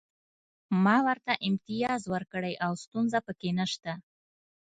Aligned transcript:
ما 0.83 0.97
ورته 1.07 1.33
امتیاز 1.47 2.01
ورکړی 2.13 2.53
او 2.65 2.71
ستونزه 2.83 3.19
پکې 3.27 3.51
نشته 3.59 3.91